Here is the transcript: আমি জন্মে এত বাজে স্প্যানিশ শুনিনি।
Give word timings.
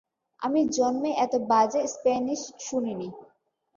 আমি 0.41 0.61
জন্মে 0.69 1.11
এত 1.17 1.33
বাজে 1.49 1.81
স্প্যানিশ 1.87 2.41
শুনিনি। 2.59 3.07